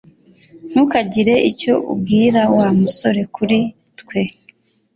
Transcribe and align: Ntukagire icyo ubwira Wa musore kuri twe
Ntukagire 0.69 1.35
icyo 1.49 1.73
ubwira 1.91 2.41
Wa 2.57 2.67
musore 2.79 3.21
kuri 3.35 3.57
twe 3.99 4.21